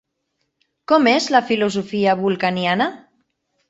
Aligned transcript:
Com 0.93 1.11
és 1.13 1.29
la 1.37 1.43
filosofia 1.51 2.19
vulcaniana? 2.27 2.93